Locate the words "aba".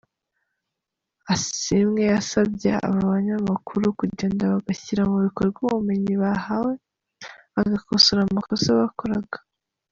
2.85-3.01